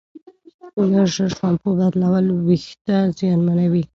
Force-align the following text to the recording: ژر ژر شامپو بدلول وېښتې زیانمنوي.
ژر 0.89 1.07
ژر 1.15 1.29
شامپو 1.37 1.69
بدلول 1.79 2.25
وېښتې 2.47 2.97
زیانمنوي. 3.17 3.83